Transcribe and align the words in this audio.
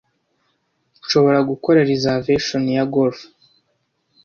Nshobora 1.03 1.39
gukora 1.49 1.79
reservation 1.91 2.63
ya 2.75 2.85
golf? 2.93 3.17